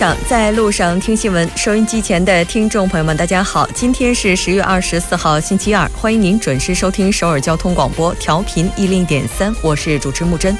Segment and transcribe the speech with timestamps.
[0.00, 1.46] 上，在路上听新闻。
[1.54, 10.56] 收音机前的听众朋友们，大家好，今天是十月二十四号，星期二，欢迎您准时收听首尔交通广播，调频一零点三，我是主持木真。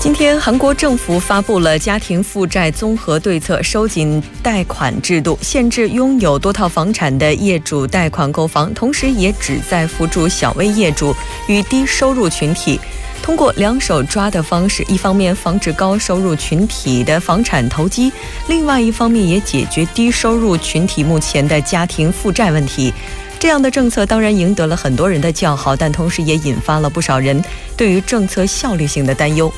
[0.00, 11.12] 今天，韩国政府发布了家庭负债综合对策，收紧贷款制度，限制拥有多套房产的业主贷款购房，同时也旨在扶助小微业主
[11.48, 12.78] 与低收入群体。
[13.20, 18.12] 通过两手抓的方式，一方面防止高收入群体的房产投机，
[18.46, 22.94] 另外一方面也解决低收入群体目前的家庭负债问题。
[23.40, 27.42] 这样的政策当然赢得了很多人的叫好，但同时也引发了不少人
[27.76, 29.52] 对于政策效率性的担忧。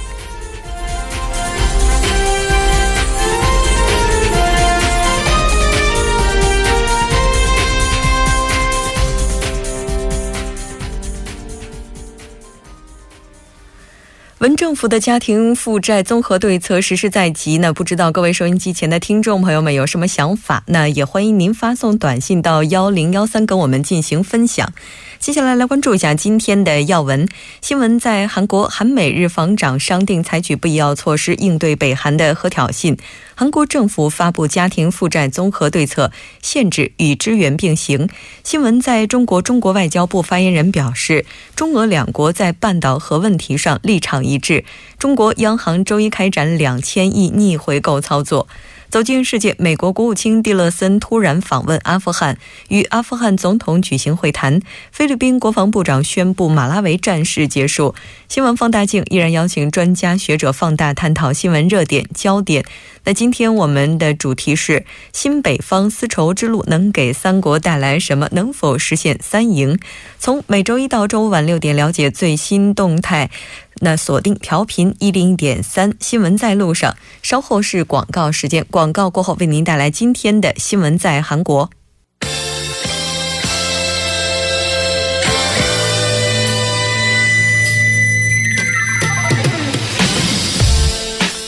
[14.40, 20.62] 文政府的家庭负债综合对策实施在即，那不知道各位收音机前的听众朋友们有什么想法？
[20.68, 24.72] 那也欢迎您发送短信到幺零幺三跟我们进行分享。
[25.20, 27.28] 接下来来关注一下今天的要闻
[27.60, 28.00] 新闻。
[28.00, 32.96] 在韩国，韩美日防长商定采取必要措施应对北韩的核挑衅。
[33.34, 36.10] 韩国政府发布家庭负债综合对策，
[36.40, 38.08] 限制与支援并行。
[38.42, 44.64] 新闻在中国，中国外交部发言人表示，中俄两国在半岛核问题上立场一致。
[44.98, 48.48] 中国央行周一开展两千亿逆回购操作。
[48.90, 52.36] 走进世界，美国国务卿蒂勒森突然访问阿富汗，
[52.70, 54.60] 与阿富汗总统举行会谈。
[54.90, 57.94] 菲律宾国防部长宣布马拉维战事结束。
[58.28, 62.64] 新闻放大镜依然邀请专家学者放大探讨新闻热点焦点。
[63.04, 68.28] 那今天我们的主题是新北方丝绸之路能给三国带来什么？
[68.32, 69.78] 能否实现三赢？
[70.18, 73.30] 从每周一到周五晚六点了解最新动态。
[73.76, 76.96] 那锁定调频一零点三，新闻在路上。
[77.22, 81.70] 稍后是广告时间，广告过后为您带来今天的新闻在韩国。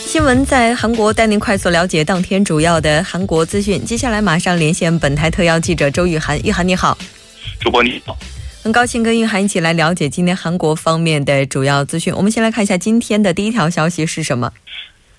[0.07, 3.83] 新闻在韩国，带您快速了解当天主要的韩国资讯。
[3.85, 6.97] 接下来马上连线本台特邀记者周雨涵，玉涵你好，
[7.59, 8.17] 主播你好。
[8.63, 12.15] 很高兴跟玉涵一起来了解今天韩国方面的主要资讯。
[12.15, 14.53] 我们先来看一下今天的第一条消息是什么？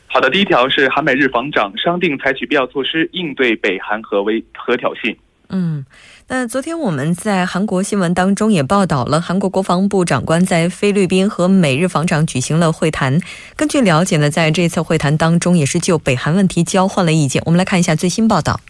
[0.07, 5.13] 好的，第一条是韩美日防长商定采取必要措施应对北韩核威核挑衅。
[5.49, 5.85] 嗯，
[6.29, 13.19] 那昨天我们在韩国新闻当中也报道了，韩国国防部长官在菲律宾和美日防长举行了会谈。
[13.57, 17.43] 根据了解呢，在这次会谈当中也是就北韩问题交换了意见。
[17.45, 18.61] 我们来看一下最新报道。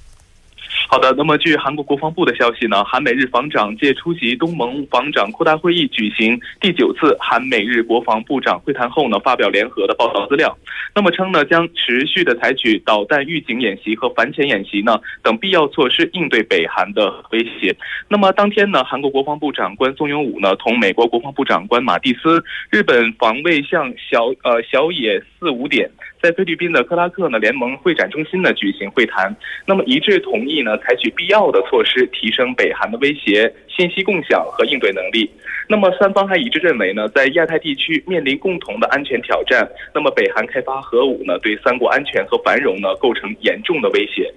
[0.93, 10.55] 好的，那么据韩国国防部的消息呢，韩美日防长借出席东盟防长扩大会议举行第九次韩美日国防部长会谈后呢，发表联合的报道资料。
[10.93, 17.75] 那么称呢，将持续的采取导弹预警演习和反潜演习呢等必要措施应对北韩的威胁。
[18.07, 25.89] 那么当天呢，韩国国防部长官宋永武呢同美国国防部长官马蒂斯、日本防卫相小呃小野四五点。
[26.21, 35.29] 在菲律宾的克拉克呢联盟会展中心呢举行会谈，那么一致同意呢采取必要的措施，提升北韩的威胁、信息共享和应对能力。
[35.69, 44.29] 那么三方还一致认为呢，在亚太地区面临共同的安全挑战，那么北韩开发核武呢对三国安全和繁荣呢构成严重的威胁。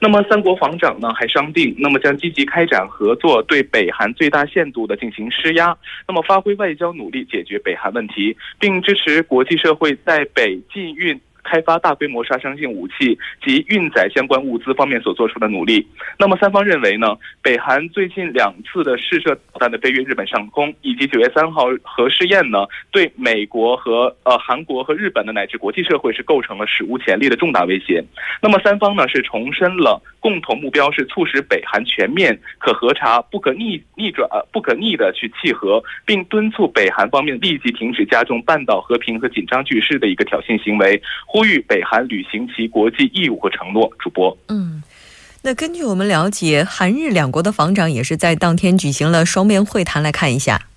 [0.00, 5.76] 那么三国防长呢还商定，那么将积极开展合作，对北韩最大限度的进行施压，
[6.08, 11.20] 那么发挥外交努力解决北韩问题，并支持国际社会在北禁运。
[11.42, 15.86] 开发大规模杀伤性武器及运载相关物资方面所做出的努力。
[16.18, 17.16] 那么三方认为呢？
[17.42, 28.02] 北韩最近两次的试射导弹的飞越日本上空，以及九月三号核试验呢，对美国和呃韩国和日本的乃至国际社会是构成了史无前例的重大威胁。
[28.40, 41.02] 那么三方呢是重申了共同目标是促使北韩全面可核查、不可逆逆转、不可逆的去契合，并敦促北韩方面立即停止加重半岛和平和紧张局势的一个挑衅行为。
[41.26, 43.90] 呼吁北韩履行其国际义务和承诺。
[43.98, 44.80] 主播，嗯，
[45.42, 50.68] 那根据我们了解，韩日两国的防长也是在当天举行了双边会谈，来看一下。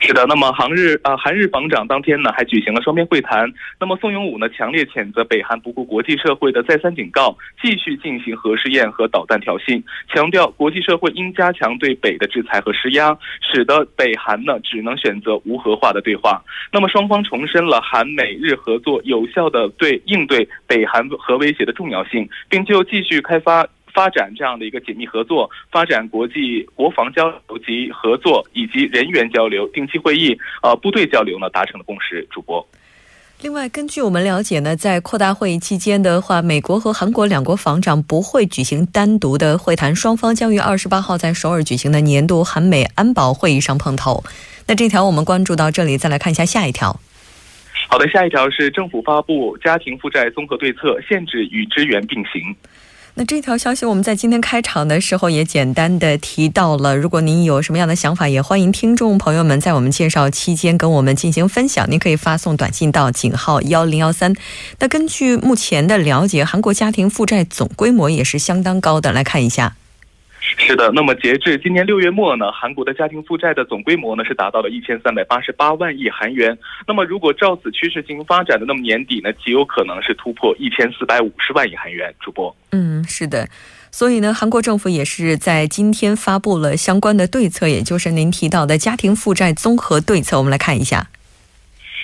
[0.00, 3.50] 是的，那么韩日啊，韩日防长当天呢还举行了双边会谈。
[3.80, 16.42] 那么宋永武呢强烈谴责北韩不顾国际社会的再三警告，继续进行核试验和导弹挑衅，强调国际社会应加强对北的制裁和施压，使得北韩呢只能选择无核化的对话。
[16.72, 23.66] 那么双方重申了韩美日合作有效的对应对北韩核威胁的重要性，并就继续开发。
[23.96, 32.28] 发展这样的一个紧密合作，发展国际国防交流及合作以及人员交流、定期会议、呃部队交流呢达成了共识。
[32.30, 32.64] 主播。
[33.40, 44.22] 另外，根据我们了解呢，在扩大会议期间的话，美国和韩国两国防长不会举行单独的会谈，双方将于二十八号在首尔举行的年度韩美安保会议上碰头。
[44.66, 47.00] 那这条我们关注到这里，再来看一下下一条。
[47.88, 52.54] 好的，下一条是政府发布家庭负债综合对策，限制与支援并行。
[53.18, 56.94] 那这条消息我们在今天开场的时候也简单的提到了。
[56.94, 61.90] 如果您有什么样的想法，也欢迎听众朋友们在我们介绍期间跟我们进行分享。
[61.90, 64.34] 您可以发送短信到井号幺零幺三。
[64.80, 69.12] 那根据目前的了解，韩国家庭负债总规模也是相当高的。
[69.12, 69.74] 来看一下。
[70.58, 76.56] 是的，那么截至今年六月末呢，韩国的家庭负债的总规模呢是达到了一千三百八十八万亿韩元。
[76.86, 82.12] 那么如果照此趋势进行发展的，那么年底呢极有可能是突破一千四百五十万亿韩元。
[82.18, 83.48] 主播，嗯，是的，
[83.90, 90.38] 所以呢，韩国政府也是在今天发布了相关的对策，也就是您提到的家庭负债综合对策。
[90.38, 91.08] 我们来看一下。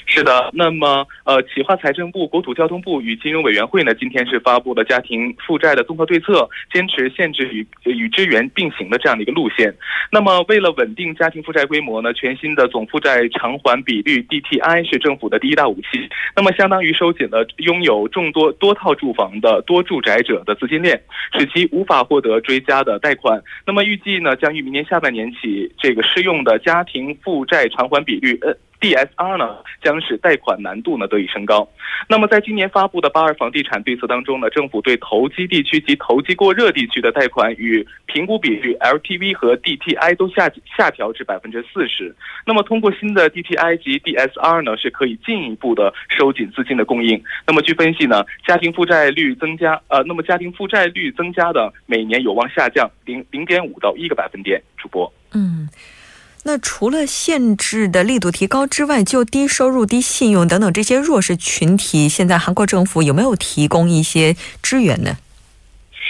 [0.04, 9.74] 是的，那么呃，企划财政部、国土交通部与金融委员会呢，今天是发布了家庭负债的综合对策，坚持限制与与支援并行的这样的一个路线。
[10.10, 16.08] 那么，为了稳定家庭负债规模呢，全新的总负债偿还比率 DTI 是政府的第一大武器。
[16.36, 21.00] 那么，相当于收紧了拥有众多多套住房的多住宅者的资金链，
[21.38, 23.42] 使其无法获得追加的贷款。
[23.66, 28.54] 那么，预计呢，将于明年下半年起，这个适用的家庭负债偿还比率呃。
[28.82, 31.66] DSR 呢，将使贷款难度呢得以升高。
[32.08, 42.12] 那么，在今年发布的八二房地产对策当中呢，政府对投机地区及投机过热地区的贷款与评估比率 LTV 和 DTI 都下下调至百分之四十。
[42.44, 47.22] 那么，通过新的 DTI 及 DSR 呢，是可以进一步的收紧资金的供应。
[47.46, 54.60] 那么，据分析呢，家庭负债率增加，呃，那么家庭负债率增加的每年有望下降零零点五到一个百分点。
[54.76, 55.68] 主播，嗯。
[56.44, 65.16] 那除了限制的力度提高之外，就低收入、低信用等等这些弱势群体，现在韩国政府有没有提供一些支援呢？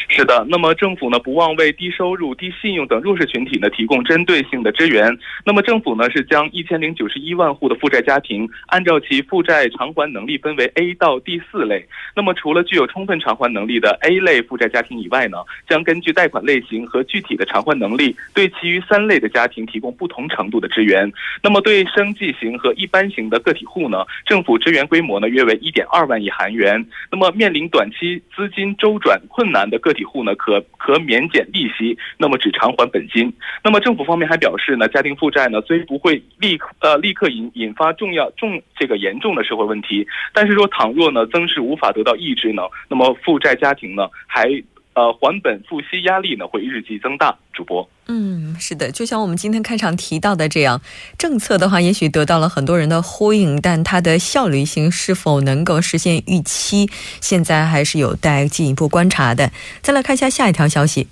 [0.08, 5.16] 是的，那么政府呢不忘为低收入、低信用等弱势群体呢提供针对性的支援。
[5.44, 11.86] 那么政府呢是将一千零九十一万户的负债家庭按照其负债偿还能力分为 A 到 D 四类。
[12.14, 15.38] 那么除了具有充分偿还能力的 A 类负债家庭以外呢，
[15.68, 21.10] 将根据贷款类型和具体的偿还能力，对其余三类的家庭提供不同程度的支援。
[21.42, 26.84] 那么对生计型和一般型的个体户呢，政府支援规模呢约为一点二万亿韩元。
[27.10, 33.32] 那么面临短期资金周转困难的个个体户呢，可可免减利息，那么只偿还本金。
[33.62, 44.48] 那么政府方面还表示呢，家庭负债呢虽不会立刻呃立刻引引发重要重这个严重的社会问题，但是说倘若呢增势无法得到抑制呢，那么负债家庭呢还。
[44.94, 47.36] 呃，还本付息压力呢会日益增大。
[47.52, 50.80] 主播，嗯，是的，就像我们今天开场提到的这样，
[51.18, 56.88] 政策的话也许得到了很多人的呼应，但它的效率性是否能够实现预期，
[57.20, 59.52] 现在还是有待进一步观察的。
[59.82, 61.08] 再来看一下下一条消息。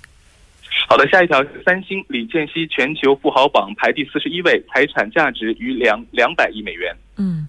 [0.89, 6.95] 好的，下一条是三星李健熙全球富豪榜排第四十一位，财产价值逾两两百亿美元。
[7.17, 7.47] 嗯。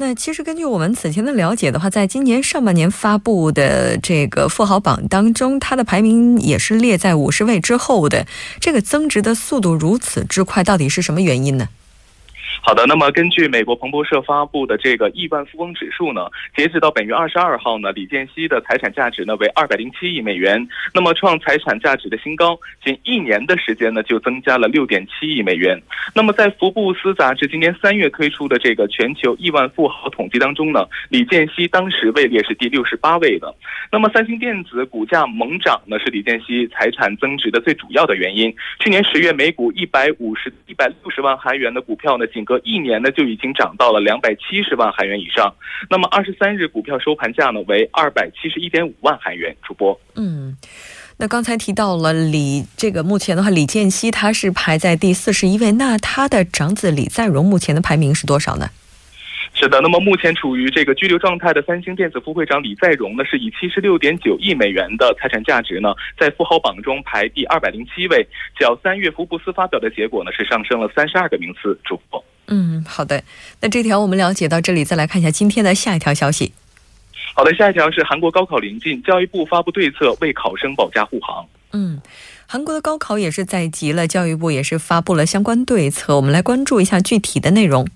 [0.00, 8.24] 那其实根据我们此前的了解的话，在今年上半年发布的这个富豪榜当中，它的排名也是列在五十位之后的。
[8.60, 11.68] 这个增值的速度如此之快，到底是什么原因呢？
[12.60, 25.80] 好的，那么根据美国彭博社发布的这个亿万富翁指数呢，截止到本月二十二号呢，李健熙的财产价值呢为二百零七亿美元，那么创财产价值的新高，仅一年的时间呢就增加了六点七亿美元。
[26.14, 33.54] 那么在福布斯杂志今年三月推出的这个全球亿万富豪统计当中呢，李健熙当时位列是第六十八位的。
[33.90, 38.54] 那么三星电子股价猛涨呢，是李健熙财产增值的最主要的原因。
[38.78, 45.54] 去年十月每股一百五十一百六十万韩元的股票呢，仅隔一年呢就已经涨到了两百七十万韩元以上。
[45.90, 49.54] 那么二十三日股票收盘价呢为二百七十一点五万韩元。
[49.62, 50.56] 主播，嗯，
[51.18, 58.70] 那刚才提到了李这个目前的话，李健熙他是排在第四十一位，那他的长子李在镕目前的排名是多少呢？
[59.54, 68.24] 是的，那么目前处于这个居留状态的三星电子副会长李在镕呢，是以七十六点九亿美元的财产价值呢，在富豪榜中排第二百零七位，
[68.56, 71.76] 较三月福布斯发表的结果呢，是上升了三十二个名次。
[71.84, 73.22] 主播，嗯，好的，
[73.60, 76.52] 那这条我们了解到这里，再来看一下今天的下一条消息。
[77.34, 81.46] 好的，下一条是韩国高考临近，教育部发布对策为考生保驾护航。
[81.72, 82.00] 嗯，
[82.46, 87.86] 韩国的高考也是在即了，教育部也是发布了相关对策，我们来关注一下具体的内容。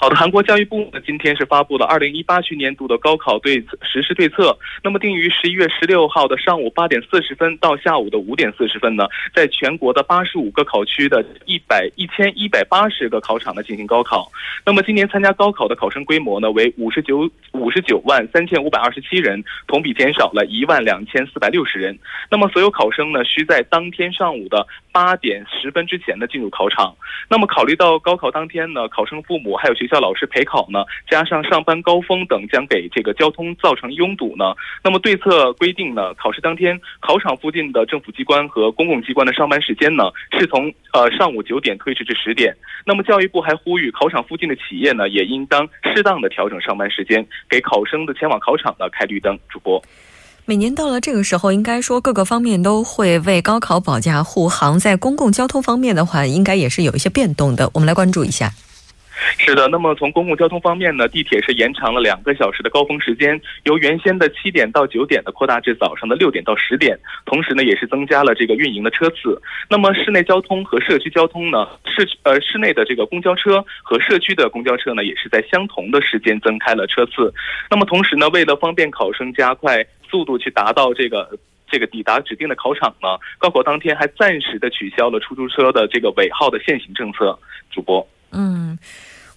[0.00, 4.58] 好的，韩国教育部呢今天是发布了二零一八学年度的高考对实施对策。
[4.82, 14.32] 那么定于十一月十六号的上午八点四十分到下午的五点四十分呢，在全国的八十五个考区的一百一千一百八十个考场呢进行高考。
[14.64, 21.98] 那么今年参加高考的考生规模呢为五十九五十九万三千五百二十七人，同比减少了一万两千四百六十人。
[22.30, 26.96] 那么所有考生呢需在当天上午的八点十分之前呢进入考场。
[27.28, 34.54] 那么考虑到高考当天呢，考生父母还有学校老师陪考呢，加上上班高峰等，将给这个交通造成拥堵呢。
[34.84, 40.04] 那么对策规定呢，考试当天考场附近的政府机关和公共机关的上班时间呢，
[40.38, 42.54] 是从呃上午九点推迟至十点。
[42.86, 49.36] 那么教育部还呼吁考场附近的企业呢，也应当适当的调整上班时间，给考生的前往考场呢开绿灯。
[49.48, 49.82] 主播。
[50.46, 54.78] 每年到了这个时候，应该说各个方面都会为高考保驾护航。
[54.78, 57.70] 在公共交通方面的话，应该也是有一些变动的。
[57.74, 58.50] 我们来关注一下。
[59.38, 69.40] 是的，那么从公共交通方面呢，地铁是延长了两个小时的高峰时间，由原先的七点到九点的扩大至早上的六点到十点，同时呢也是增加了这个运营的车次。
[69.68, 77.32] 那么市内交通和社区交通呢，市呃市内的这个公交车和社区的公交车呢，也是在相同的时间增开了车次。
[77.70, 81.38] 那么同时呢，为了方便考生加快速度去达到这个
[81.70, 87.38] 这个抵达指定的考场呢，高考当天还暂时的取消了出租车的这个尾号的限行政策。
[87.70, 88.78] 主播，嗯。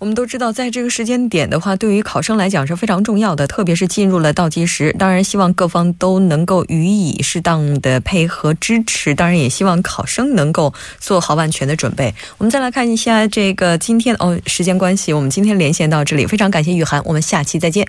[0.04, 4.94] 我们都知道，在这个时间点的话，对于考生来讲是非常重要的，特别是进入了倒计时。
[5.00, 9.16] 当然，希望各方都能够予以适当的配合支持。
[9.16, 12.14] 当然，也希望考生能够做好万全的准备。
[12.38, 17.88] 我们再来看一下这个今天哦，时间关系，我们今天连线到这里，非常感谢雨涵，我们下期再见。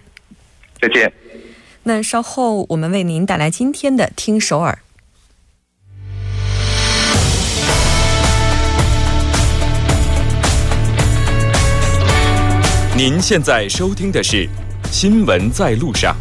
[0.80, 1.12] 再见。
[1.82, 4.78] 那稍后我们为您带来今天的听首尔。
[12.96, 14.46] 您现在收听的是
[14.88, 16.14] 《新闻在路上》。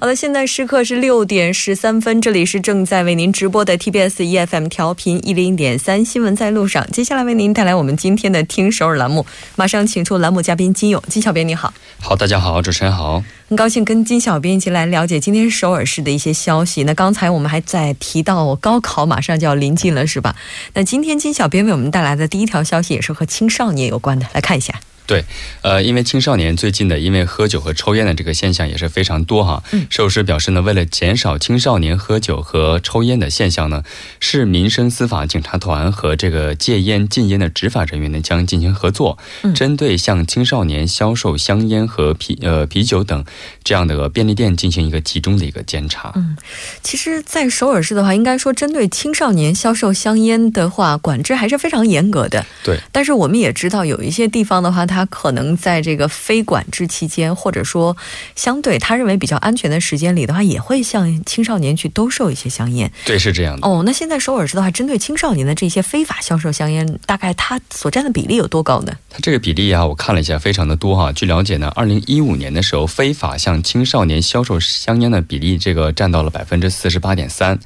[0.00, 6.88] 好的，现在时刻是六点十三分，这里是正在为您直播的 TBS EFM 调频一零点三新闻在路上。
[6.92, 9.26] 接下来为您带来我们今天的听首尔栏目，
[9.56, 11.74] 马上请出栏目嘉宾金勇，金小编你好。
[11.98, 16.84] 好，大家好，主持人好，很高兴跟金小编一起来了解今天首尔市的一些消息。
[16.84, 20.36] 那刚才我们还在提到高考马上就要临近了，是吧？
[20.74, 24.80] 那今天金小编为我们带来的第一条消息也是和青少年有关的，来看一下。
[25.08, 25.24] 对，
[25.62, 29.64] 呃，因为青少年最近的因为喝酒和抽烟的这个现象也是非常多哈。
[29.72, 29.86] 嗯。
[29.88, 33.82] 首师表示呢，为了减少青少年喝酒和抽烟的现象呢，
[34.20, 39.16] 市民生司法警察团和这个戒烟禁烟的执法人员呢将进行合作，
[39.54, 43.24] 针对向青少年销售香烟和啤呃啤酒等
[43.64, 46.12] 这样的便利店进行一个集中的一个监察。
[46.16, 46.36] 嗯，
[46.82, 52.44] 其实，在首尔市的话，应该说针对青少年销售香烟的话，管制还是非常严格的。
[52.62, 52.78] 对。
[52.92, 57.96] 但是我们也知道，有一些地方的话，它他可能在这个非管制期间，或者说
[58.34, 62.90] 相对他认为比较安全的时间里的话，也会向青少年去兜售一些香烟。
[63.04, 63.68] 对，是这样的。
[63.68, 68.92] 哦，那现在首尔市的话，针对青少年的这些非法销售香烟，大概它所占的比例有多高呢？
[69.08, 71.12] 它这个比例啊，我看了一下，非常的多哈。
[71.12, 77.60] 据了解呢，二零一五年的时候，非法向青少年销售香烟的比例，这个占到了百分之四十八点三。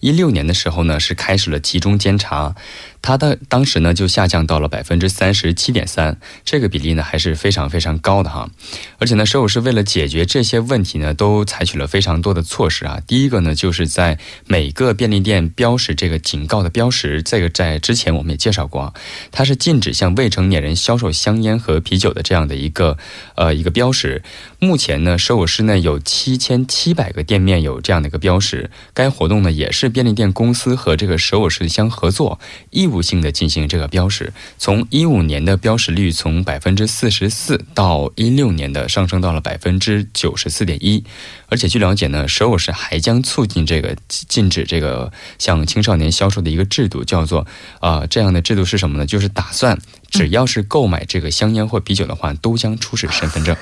[0.00, 2.54] 一六年的时候呢，是开始了集中监察。
[3.02, 8.50] 它的当时呢就下降到了百分之三十七点三，这个比例呢还是非常非常高的哈。
[8.98, 13.00] 而且呢，首尔市为了解决这些问题呢，都采取了非常多的措施啊。
[13.06, 18.94] 第一个呢，就是在每个便利店标识这个警告的标识，这个在之前我们也介绍过啊，
[19.30, 22.98] 它是禁止向未成年人销售香烟和啤酒的这样的一个
[23.36, 24.24] 呃一个标识。
[24.58, 28.68] 目前呢，首尔市内有七千七百个店面有这样的一个标识。
[28.92, 32.38] 该活动呢，也是便利店公司和这个首尔市相合作
[32.70, 33.06] 义务。
[33.06, 41.04] 性的进行这个标识，从一五年的标识率从百分之四十四到一六年的上升到了百分之九十四点一，
[41.48, 47.46] 而且据了解呢，首尔市还将促进这个禁止这个向青少年销售的一个制度，叫做
[47.78, 49.06] 啊这样的制度是什么呢？
[49.06, 49.78] 就是打算。
[50.08, 53.54] 只要是购买这个香烟或啤酒的话，都将出示身份证。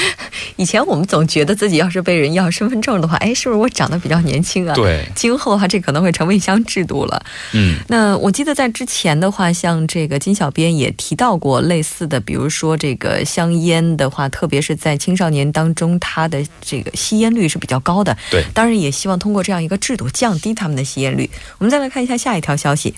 [0.56, 4.74] 以前我们总觉得自己要是被人要身份证的话，哎，是不是我长得比较年轻啊？
[4.74, 7.24] 对，今后的话，这可能会成为一项制度了。
[7.54, 18.16] 嗯，那我记得在之前的话，像这个金小编也提到过类似的，比如说这个香烟的话，特别是在青少年当中，它的这个吸烟率是比较高的。
[18.30, 21.30] 对，当然也希望通过这样一个制度降低他们的吸烟率。
[21.58, 22.92] 我们再来看一下下一条消息。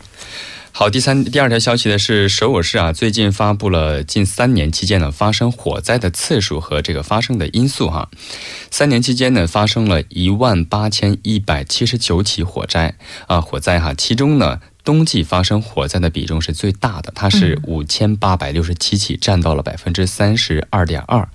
[0.75, 8.09] 好，第三、第二条消息呢是首尔市啊，最近发布了近三年期间呢发生火灾的次数和这个发生的因素哈。
[8.71, 14.61] 三年期间呢，发生了一万八千一百七十九起火灾啊，火灾哈，其中呢。
[14.85, 21.29] 冬季发生火灾的比重是最大的，它是五千八百六十七起，占到了百分之三十二点二。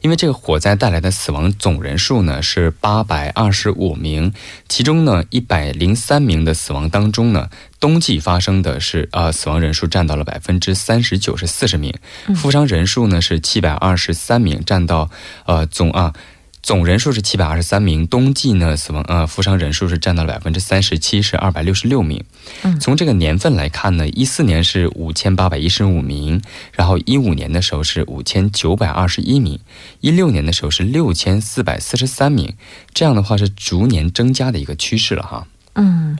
[0.00, 4.32] 因为这个火灾带来的死亡总人数呢是八百二十五名，
[4.68, 11.92] 其中呢一百零三名的死亡当中呢，冬季发生的是呃死亡人数占到了百分之三十九，是四十名，
[12.36, 15.10] 负伤人数呢是七百二十三名，占到
[15.46, 16.14] 呃总啊。
[16.62, 22.22] 总人数是七百二十三名，冬季呢死亡呃负伤人数是占到了百分之三十七，是二百六十六名。
[22.62, 26.40] 嗯，从这个年份来看呢，一四年是五千八百一十五名，
[26.72, 29.58] 然后一五年的时候是五千九百二十一名，
[30.00, 32.54] 一六年的时候是六千四百四十三名，
[32.94, 35.48] 这样的话是逐年增加的一个趋势了哈。
[35.74, 36.18] 嗯，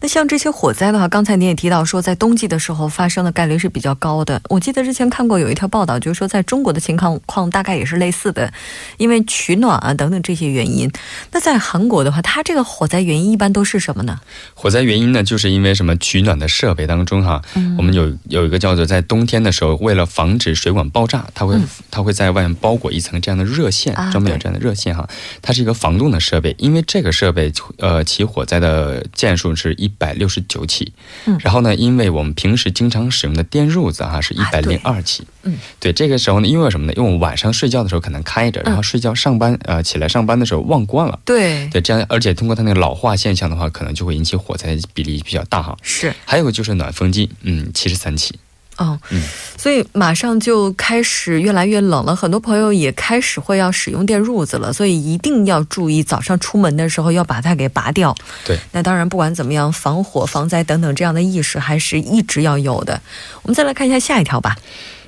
[0.00, 4.40] 那像这些火灾的话，刚才您也提到说，在冬季的时候发生的概率是比较高的。
[4.48, 8.50] 我记得之前看过有一条报道，就是说在中国的情况况大概也是类似的，
[8.96, 10.90] 因为取暖啊等等这些原因。
[11.32, 14.18] 那在韩国的话，它这个火灾原因一般都是什么呢？
[14.54, 17.42] 火灾原因呢，就是因为什么取暖的设备当中哈，
[17.76, 21.58] 我们有有一个叫做在冬天的时候，为了防止水管爆炸，它会
[21.90, 25.06] 它会在外面包裹一层这样的热线，专门有这样的热线哈，
[25.42, 28.93] 它是一个防冻的设备，因为这个设备呃起火灾的。
[29.12, 30.92] 件数是一百六十九起，
[31.26, 36.92] 嗯，然后呢，因为我们平时经常使用的电褥子哈是一百零二起，嗯，对，这个时候呢，因为什么呢？
[36.94, 45.76] 因为我们晚上睡觉的时候可能开着，然后睡觉上班呃起来上班的时候忘关了，对，对，这样而且通过它那个老化现象的话，可能就会引起火灾比例比较大哈。
[45.82, 48.38] 是，还有个就是暖风机，嗯，七十三起。
[48.76, 49.22] 哦，嗯，
[49.56, 58.14] 所以马上就开始越来越冷了，很多朋友也开始会要使用电褥子了，所以一定要注意早上出门的时候要把它给拔掉。
[58.44, 63.00] 对，那当然不管怎么样，防火防灾等等这样的意识还是一直要有的。
[63.42, 64.56] 我们再来看一下下一条吧。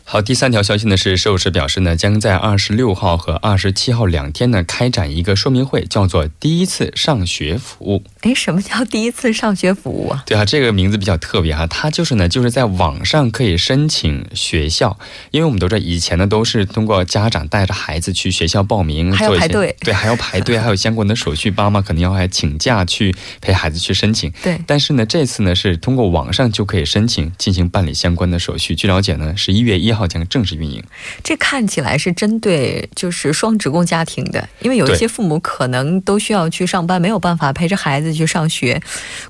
[0.08, 8.04] 好，第三条消息呢是，寿司表示呢，将在二十六号和二十七号两天呢开展一个说明会，叫做“第一次上学服务”。
[8.22, 10.22] 哎，什么叫第一次上学服务啊？
[10.24, 14.96] 对啊，这个名字比较特别哈，它就是呢，就是在网上可以申请学校，
[15.32, 24.32] 因为我们都知道以前呢都是通过家长带着孩子去学校报名，还要排队，对，还要 排队，还有相关的手续，爸妈可能要还请假去陪孩子去申请。
[24.44, 28.76] 对，但是呢，这次呢是通过网上就可以申请进行办理相关的手续。
[28.76, 30.80] 据了解呢，十一月一号将正式运营。
[31.24, 38.80] 这看起来是针对就是双职工家庭的，因为有一些父母可能都需要去上班，没有办法陪着孩子去上学，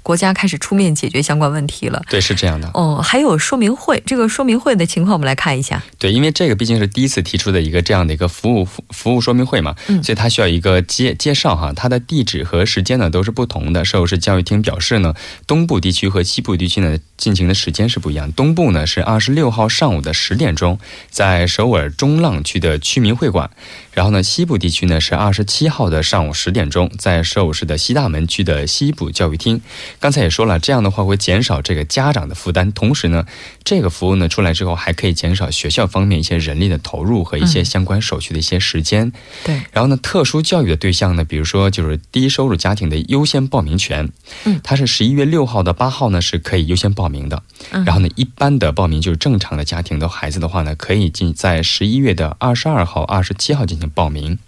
[0.02, 2.02] 国家开始出面解决相关问题了。
[2.10, 2.68] 对，是这样的。
[2.74, 5.82] 哦，还有说明会，这个说明会的情况我们来看一下。
[5.98, 13.84] 对，因为这个毕竟是第一次提出的一个这样的一个服务服务说明会嘛，嗯，所以它需要一个介介绍哈，它的地址和时间呢都是不同的。
[13.84, 15.14] 首尔市教育厅表示呢，
[15.46, 21.46] 东部地区和西部地区呢进行的时间是不一样，东部呢是二十六号上午的十点钟，在。
[21.46, 23.50] 首尔中浪区的区民会馆，
[23.92, 29.62] 然后呢，西部地区呢是二十七号的上午十点钟，在首尔市的西大门区的西部教育厅。
[30.00, 33.24] 刚才也说了，这样的话会减少这个家长的负担，同时呢，
[33.64, 39.12] 这个服务呢出来之后，还可以减少学校方面一些人力的投入和一些相关手续的一些时间。
[39.44, 39.62] 对。
[39.72, 44.10] 然后呢，特殊教育的对象呢，比如说就是低收入家庭的优先报名权。
[44.44, 44.60] 嗯。
[44.62, 47.42] 它是十一月六号到八号呢是可以优先报名的。
[47.70, 47.84] 嗯。
[47.84, 51.32] 然后呢，一般的报名就是正常的家庭的孩子的话呢，可以进。
[51.34, 54.38] 在十一月的二十二号、二十七号进行报名。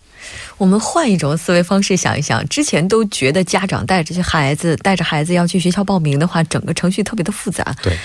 [0.56, 7.74] 我们换一种思维方式想一想，之前都觉得家长带着些孩子，带着孩子要去学校报名的话，整个程序特别的复杂。
[7.82, 7.96] 对，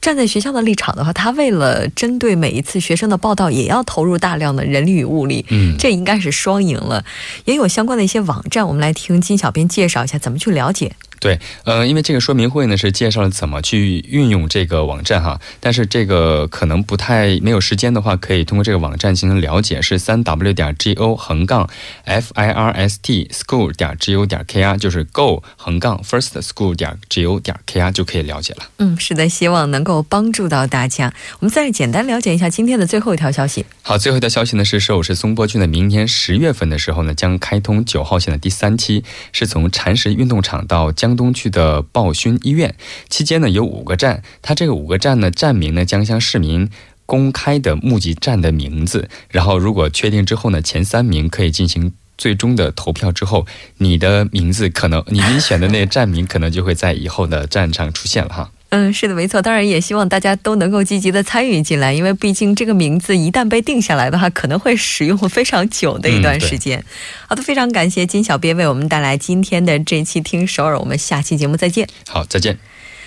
[0.00, 5.44] 站在学校的立场的话，他为了针对每一次学生的报道，也要投入大量的人力与物力。
[5.50, 7.04] 嗯，这应该是双赢了。
[7.44, 10.92] 也有相关的一些网站，我们来听金小编介绍一下怎么去了解。
[11.20, 21.68] 对，呃，因为这个说明会呢是介绍了怎么去运用这个网站哈，但是这个可能不太没有时间的话，可以通过这个网站进行了解，是三 w 点 g o 横杠
[22.04, 26.30] f i r s t school 点 g o 点 k r，就是 go 横杠 first
[26.40, 28.62] school 点 g o 点 k r 就可以了解了。
[28.76, 31.12] 嗯，是的，希望能够帮助到大家。
[31.40, 33.66] 我们再简单了解一下今天的最后一条消息。
[33.82, 39.02] 好，最后一条消息呢是首尔市松坡区的明年十月份的时候呢将开通九号线的第三期，
[39.32, 41.07] 是从禅石运动场到江。
[41.08, 42.74] 江东区的报勋医院
[43.08, 46.68] 期间呢有五个站，它这个五个站呢站名呢将向市民
[47.06, 53.46] 公开的募集站的名字，然后如果确定之后呢前三名可以进行最终的投票，之后
[53.78, 58.50] 你的名字可能你你选的那站名可能就会在以后的站上出现了哈。
[58.70, 59.40] 嗯，是的，没错。
[59.40, 66.84] 当然，也希望大家都能够积极的参与进来，因为毕竟这个名字一旦被定下来的话，可能会使用非常久的一段时间。
[67.26, 71.88] 好的，非常感谢金小编为我们带来今天的这期听首尔，我们下期节目再见。
[72.06, 72.58] 好，再见。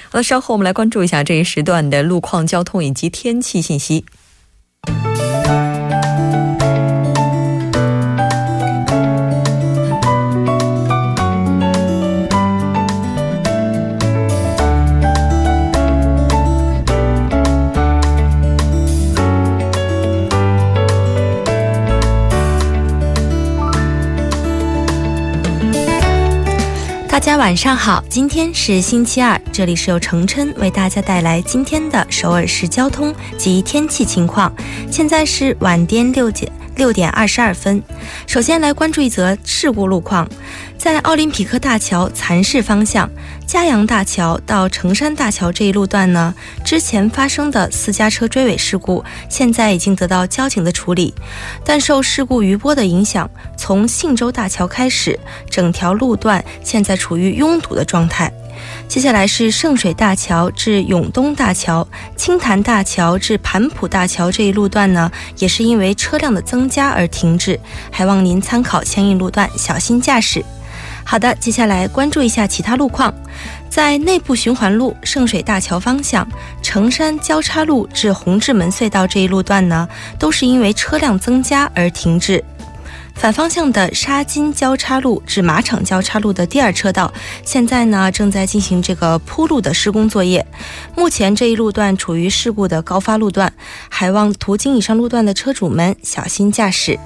[0.10, 4.06] 好的，稍后我们来关注一下这一时段的路况、交通以及天气信息。
[27.22, 34.52] 大家晚上好，今天是星期二，这里是由程琛为大家带来今天的首尔市交通及天气情况。
[34.90, 37.80] 现在是晚间六点六点二十二分。
[38.26, 40.28] 首先来关注一则事故路况，
[40.82, 43.08] 在奥林匹克大桥蚕市方向
[43.46, 46.34] 嘉阳大桥到成山大桥这一路段呢，
[46.66, 51.14] 之前发生的私家车追尾事故，现在已经得到交警的处理，
[51.64, 55.20] 但受事故余波的影响，从信州大桥开始，
[55.52, 58.34] 整条路段现在处于拥堵的状态。
[58.88, 67.60] 接下来是圣水大桥至永东大桥、青潭大桥至盘浦大桥这一路段呢，也是因为车辆的增加而停滞，
[67.92, 70.44] 还望您参考相应路段，小心驾驶。
[71.12, 73.14] 好的，接下来关注一下其他路况，
[73.70, 76.26] 在内部循环路圣水大桥方向，
[76.62, 79.86] 成山交叉路至红志门隧道这一路段呢，
[80.18, 82.42] 都是因为车辆增加而停滞。
[83.14, 90.48] 反方向的沙金交叉路至马场交叉路的第二车道，现在呢正在进行这个铺路的施工作业。
[90.96, 93.52] 目前这一路段处于事故的高发路段，
[93.90, 96.98] 还望途经以上路段的车主们小心驾驶。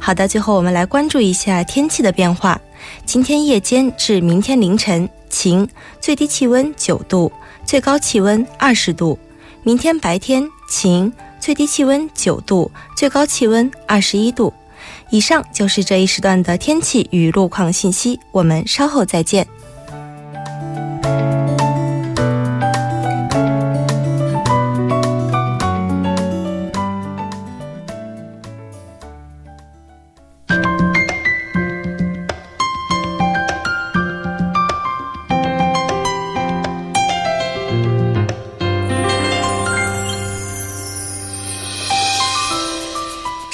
[0.00, 2.60] 好的，最后我们来关注一下天气的变化。
[3.04, 5.68] 今天夜间至明天凌晨晴，
[6.00, 7.32] 最低气温九度，
[7.64, 9.18] 最高气温二十度。
[9.64, 14.52] 明天白天晴，最低气温九度，最高气温二十一度。
[15.10, 19.44] 以上就是这一时段的天气与路况信息，我们稍后再见。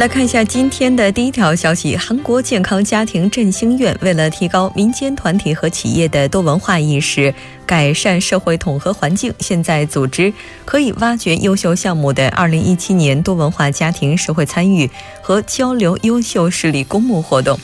[0.00, 7.34] 来看一下今天的第一条消息：韩国健康家庭振兴院为了提高民间团体和企业的多文化意识，
[7.66, 10.32] 改善社会统合环境，现在组织
[10.64, 17.60] 可以挖掘优秀项目的2017年多文化家庭社会参与和交流优秀事例公募活动。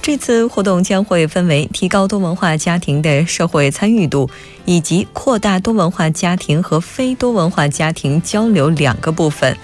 [0.00, 4.30] 这次活动将会分为提高多文化家庭的社会参与度
[4.64, 9.54] 以及扩大多文化家庭和非多文化家庭交流两个部分。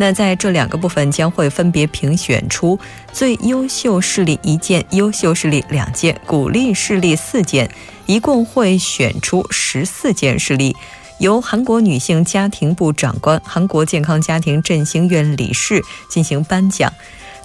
[0.00, 2.80] 那在这两个部分将会分别评选出
[3.12, 7.70] 最优秀势力一件、优秀势力两件、鼓励势力四件，
[8.06, 10.74] 一共会选出十四件事例，
[11.18, 16.90] 由韩国女性家庭部长官、韩国健康家庭振兴院理事进行颁奖。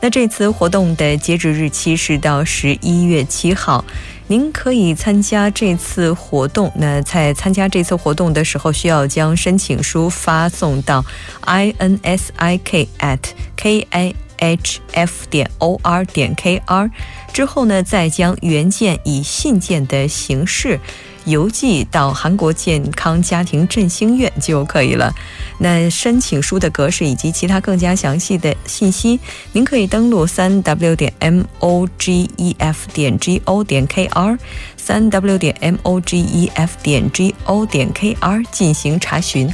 [0.06, 3.84] 那这次活动的截止日期是到十一月七号。
[4.28, 6.72] 您可以参加这次活动。
[6.76, 11.04] 那在参加这次活动的时候，需要将申请书发送到
[11.42, 13.18] i n s i k at
[13.56, 16.88] k a h f 点 o r 点 k r，
[17.36, 20.80] 之后呢，再将原件以信件的形式。
[21.26, 25.12] 邮寄到韩国健康家庭振兴院就可以了。
[25.58, 29.20] 那申请书的格式以及其他更加详细的信息，
[29.52, 34.38] 您可以登录三 w 点 m o g e f 点 g o 点 k r，
[34.78, 39.52] 三 w 点 m o g e f 点 g o 点 k r 进行查询。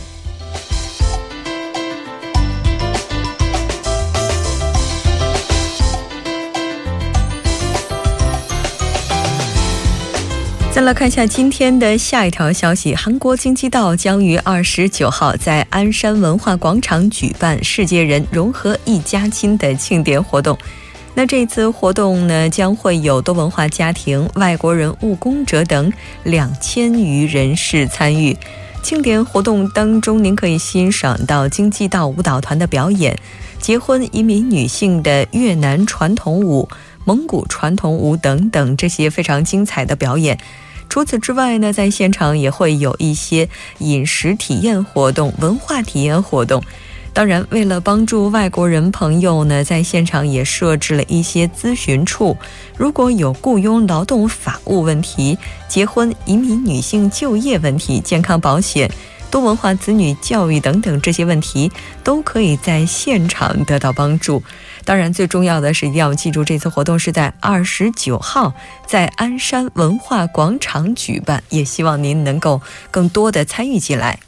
[10.73, 20.57] 再来看一下今天的下一条消息：韩国京畿道将于二十九号在鞍山文化广场举办世界人融合一家亲的庆典活动。
[21.13, 25.91] 那这次活动呢，将会有多文化家庭、外国人务工者等
[26.23, 28.35] 两千余人士参与。
[28.81, 33.15] 庆典活动当中，您可以欣赏到京畿道舞蹈团的表演、
[33.59, 36.69] 结婚移民女性的越南传统舞。
[37.05, 40.37] 蒙古传统舞等等这些非常精彩的表演。
[40.89, 43.47] 除此之外呢，在现场也会有一些
[43.79, 46.61] 饮食体验活动、文化体验活动。
[47.13, 52.37] 当然，为了帮助外国人朋友呢，在现场也设置了一些咨询处。
[52.77, 55.37] 如果有雇佣劳动法务问题、
[55.67, 58.89] 结婚移民女性就业问题、健康保险、
[59.29, 61.69] 多文化子女教育等等这些问题，
[62.01, 64.41] 都可以在现场得到帮助。
[64.83, 68.53] 当然，最重要的是一定要记住，这次活动是在二十九号
[68.85, 74.19] 在鞍山文化广场举办，也希望您能够更多的参与进来。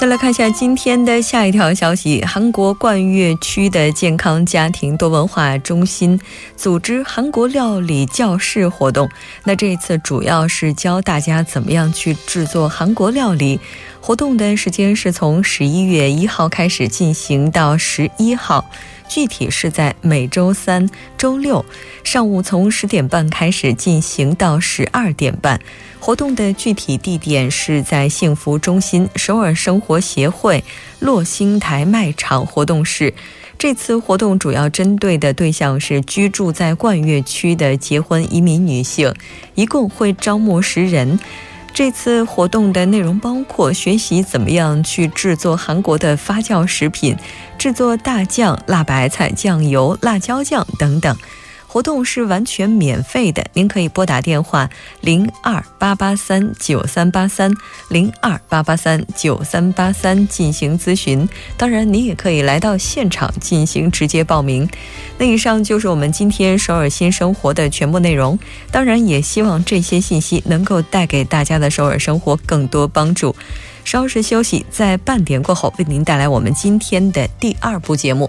[0.00, 6.18] 再来看一下今天的下一条消息：韩国冠岳区的健康家庭多文化中心
[6.56, 9.10] 组织韩国料理教室活动。
[9.44, 13.60] 那这一次主要是教大家怎么样去制作韩国料理。
[14.00, 18.64] 活动的时间是从十一月一号开始进行到十一号，
[19.10, 21.64] 具体是在每周三、周六
[22.04, 25.60] 上午从十点半开始进行到十二点半。
[25.98, 30.62] 活动的具体地点是在幸福中心首尔生活协会
[31.00, 33.12] 洛星台卖场活动室。
[33.58, 39.12] 这次活动主要针对的对象是居住在冠岳区的结婚移民女性，
[39.56, 41.18] 一共会招募十人。
[41.72, 47.16] 这次活动的内容包括学习怎么样去制作韩国的发酵食品，
[47.58, 51.16] 制作大酱、辣白菜、酱油、辣椒酱等等。
[51.72, 54.68] 活动是完全免费的，您可以拨打电话
[55.02, 57.48] 零二八八三九三八三
[57.90, 61.28] 零二八八三九三八三进行咨询。
[61.56, 64.68] 当然，您也可以来到现场进行直接报名。
[65.16, 68.36] 那以上就是我们今天首尔新生活的全部内容。
[68.72, 73.32] 当然，也希望这些信息能够带给大家的首尔生活更多帮助。
[73.84, 78.28] 稍事休息，在半点过后为您带来我们今天的第二部节目。